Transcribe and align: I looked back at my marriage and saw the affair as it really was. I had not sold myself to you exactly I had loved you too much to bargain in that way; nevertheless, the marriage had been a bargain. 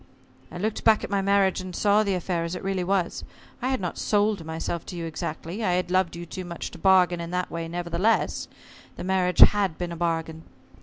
I 0.51 0.57
looked 0.57 0.83
back 0.83 1.03
at 1.03 1.11
my 1.11 1.21
marriage 1.21 1.61
and 1.61 1.75
saw 1.75 2.01
the 2.01 2.15
affair 2.15 2.43
as 2.43 2.55
it 2.55 2.63
really 2.63 2.83
was. 2.83 3.23
I 3.61 3.67
had 3.69 3.79
not 3.79 3.99
sold 3.99 4.43
myself 4.43 4.83
to 4.87 4.95
you 4.95 5.05
exactly 5.05 5.63
I 5.63 5.73
had 5.73 5.91
loved 5.91 6.15
you 6.15 6.25
too 6.25 6.43
much 6.43 6.71
to 6.71 6.79
bargain 6.79 7.21
in 7.21 7.29
that 7.29 7.51
way; 7.51 7.67
nevertheless, 7.67 8.47
the 8.95 9.03
marriage 9.03 9.41
had 9.41 9.77
been 9.77 9.91
a 9.91 9.95
bargain. 9.95 10.41